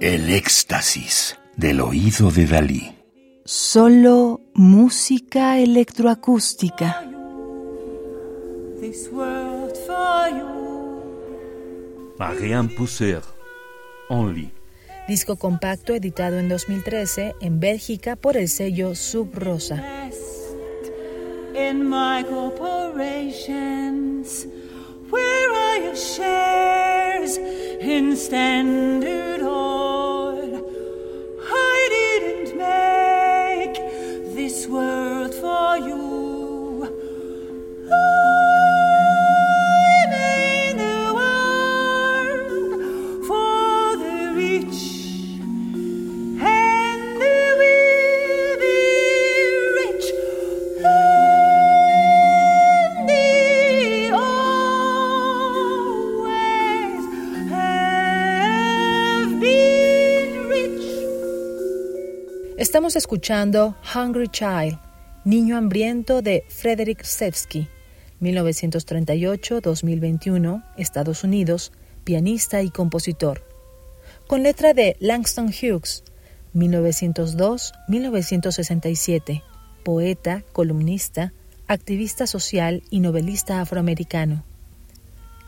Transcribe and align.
El 0.00 0.30
éxtasis 0.30 1.38
del 1.56 1.80
oído 1.80 2.30
de 2.30 2.46
Dalí. 2.46 2.92
Solo 3.44 4.40
música 4.52 5.58
electroacústica. 5.58 7.02
Marianne 12.18 12.68
Pousser, 12.76 13.22
Only. 14.08 14.50
Disco 15.08 15.36
compacto 15.36 15.94
editado 15.94 16.38
en 16.38 16.48
2013 16.48 17.36
en 17.40 17.58
Bélgica 17.58 18.16
por 18.16 18.36
el 18.36 18.48
sello 18.48 18.94
Sub 18.94 19.30
Rosa. 19.34 19.82
Your 25.80 25.96
shares 25.96 27.38
in 27.38 28.14
standard 28.16 29.40
oil. 29.42 29.61
Estamos 62.62 62.94
escuchando 62.94 63.74
Hungry 63.92 64.28
Child, 64.28 64.78
Niño 65.24 65.56
Hambriento 65.56 66.22
de 66.22 66.44
Frederick 66.48 67.02
Sevsky, 67.02 67.66
1938-2021, 68.20 70.62
Estados 70.76 71.24
Unidos, 71.24 71.72
pianista 72.04 72.62
y 72.62 72.70
compositor. 72.70 73.44
Con 74.28 74.44
letra 74.44 74.74
de 74.74 74.96
Langston 75.00 75.48
Hughes, 75.48 76.04
1902-1967, 76.54 79.42
poeta, 79.82 80.44
columnista, 80.52 81.32
activista 81.66 82.28
social 82.28 82.84
y 82.90 83.00
novelista 83.00 83.60
afroamericano. 83.60 84.44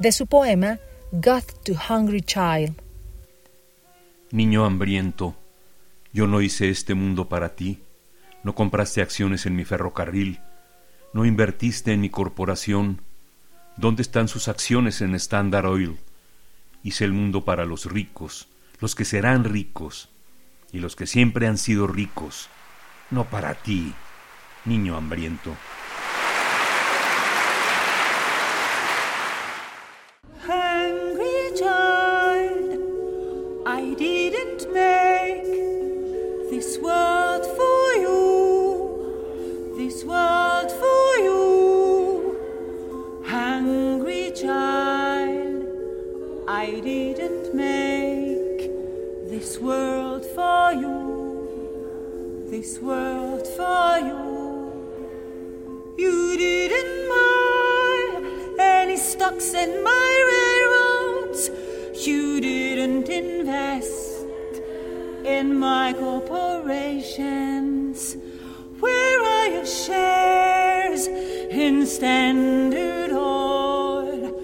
De 0.00 0.10
su 0.10 0.26
poema 0.26 0.80
God 1.12 1.44
to 1.64 1.74
Hungry 1.88 2.22
Child, 2.22 2.74
Niño 4.32 4.64
hambriento, 4.64 5.36
yo 6.14 6.28
no 6.28 6.40
hice 6.40 6.70
este 6.70 6.94
mundo 6.94 7.28
para 7.28 7.56
ti, 7.56 7.82
no 8.44 8.54
compraste 8.54 9.02
acciones 9.02 9.46
en 9.46 9.56
mi 9.56 9.64
ferrocarril, 9.64 10.40
no 11.12 11.24
invertiste 11.24 11.92
en 11.92 12.00
mi 12.00 12.08
corporación. 12.08 13.02
¿Dónde 13.76 14.02
están 14.02 14.28
sus 14.28 14.46
acciones 14.46 15.00
en 15.00 15.16
Standard 15.16 15.66
Oil? 15.66 15.98
Hice 16.84 17.04
el 17.04 17.12
mundo 17.12 17.44
para 17.44 17.64
los 17.64 17.86
ricos, 17.86 18.46
los 18.78 18.94
que 18.94 19.04
serán 19.04 19.42
ricos, 19.42 20.08
y 20.70 20.78
los 20.78 20.94
que 20.94 21.08
siempre 21.08 21.48
han 21.48 21.58
sido 21.58 21.88
ricos, 21.88 22.48
no 23.10 23.24
para 23.24 23.54
ti, 23.54 23.92
niño 24.64 24.96
hambriento. 24.96 25.56
You, 50.74 52.46
this 52.50 52.78
world 52.80 53.46
for 53.56 53.98
you. 53.98 54.72
You 55.96 56.36
didn't 56.36 57.08
buy 57.08 58.20
any 58.58 58.96
stocks 58.96 59.54
in 59.54 59.82
my 59.82 60.24
railroads. 60.32 61.50
You 62.06 62.40
didn't 62.40 63.08
invest 63.08 64.26
in 65.24 65.56
my 65.58 65.94
corporations. 65.94 68.16
Where 68.80 69.22
are 69.22 69.48
your 69.48 69.66
shares 69.66 71.06
in 71.06 71.86
Standard 71.86 73.12
Oil? 73.12 74.40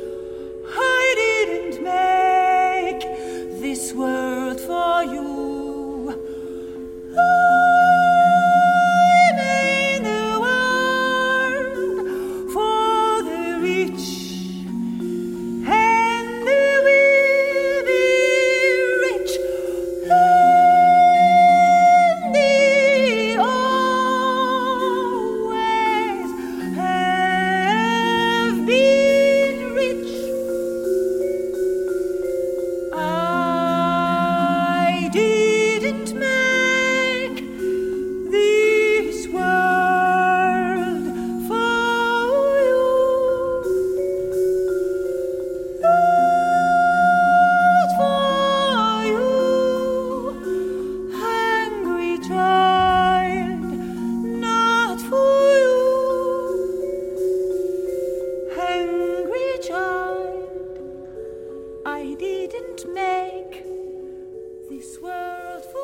I 0.73 1.15
didn't 1.23 1.83
make 1.85 3.03
this 3.61 3.93
world 3.93 4.61
for 4.61 5.03
you. 5.03 5.70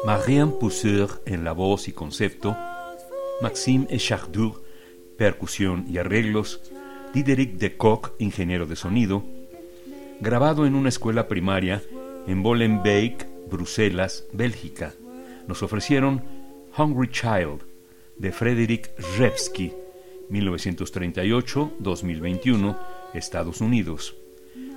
Marianne 0.07 0.53
Pousser 0.53 1.09
en 1.25 1.43
la 1.43 1.51
voz 1.51 1.89
y 1.89 1.93
concepto, 1.93 2.57
Maxime 3.43 3.89
Echardour, 3.91 4.63
percusión 5.19 5.85
y 5.89 5.99
arreglos, 5.99 6.61
Diderik 7.13 7.55
de 7.55 7.77
Kock, 7.77 8.13
ingeniero 8.21 8.67
de 8.67 8.77
sonido, 8.77 9.25
grabado 10.21 10.65
en 10.65 10.77
una 10.77 10.91
escuela 10.91 11.27
primaria 11.27 11.83
en 12.29 12.45
Bolenbeek, 12.45 13.27
Bruselas, 13.51 14.27
Bélgica. 14.33 14.95
Nos 15.49 15.65
ofrecieron 15.65 16.23
Hungry 16.79 17.11
Child 17.11 17.63
de 18.17 18.31
Frederick 18.31 18.93
Revsky, 19.19 19.73
1938-2021, 20.31 22.79
Estados 23.13 23.61
Unidos, 23.61 24.15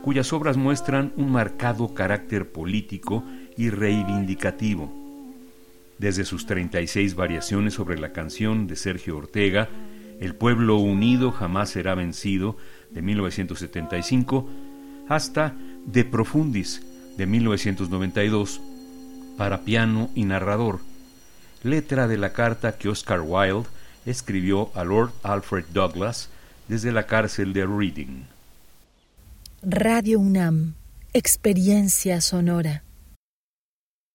cuyas 0.02 0.34
obras 0.34 0.58
muestran 0.58 1.14
un 1.18 1.32
marcado 1.32 1.94
carácter 1.94 2.52
político 2.52 3.24
y 3.56 3.70
reivindicativo. 3.70 4.99
Desde 6.00 6.24
sus 6.24 6.46
36 6.46 7.16
variaciones 7.16 7.74
sobre 7.74 8.00
la 8.00 8.14
canción 8.14 8.68
de 8.68 8.78
Sergio 8.78 9.18
Ortega, 9.18 9.70
El 10.22 10.36
pueblo 10.36 10.78
unido 10.78 11.32
jamás 11.32 11.70
será 11.70 11.96
vencido, 11.96 12.58
de 12.92 13.02
1975, 13.02 14.50
hasta 15.08 15.56
De 15.86 16.04
Profundis, 16.04 16.82
de 17.18 17.26
1992, 17.26 18.62
para 19.38 19.62
piano 19.62 20.10
y 20.16 20.26
narrador, 20.26 20.80
letra 21.64 22.08
de 22.08 22.18
la 22.18 22.34
carta 22.34 22.78
que 22.78 22.90
Oscar 22.90 23.22
Wilde 23.22 23.70
escribió 24.06 24.72
a 24.76 24.84
Lord 24.84 25.12
Alfred 25.24 25.66
Douglas 25.74 26.30
desde 26.68 26.92
la 26.92 27.06
cárcel 27.08 27.54
de 27.54 27.66
Reading. 27.66 28.24
Radio 29.62 30.20
UNAM, 30.20 30.76
experiencia 31.14 32.22
sonora. 32.22 32.84